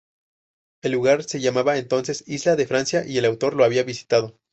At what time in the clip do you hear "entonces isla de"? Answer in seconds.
1.77-2.65